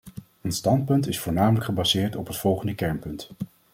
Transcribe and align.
Ons 0.41 0.57
standpunt 0.57 1.07
is 1.07 1.19
voornamelijk 1.19 1.65
gebaseerd 1.65 2.15
op 2.15 2.27
het 2.27 2.37
volgende 2.37 2.75
kernpunt. 2.75 3.29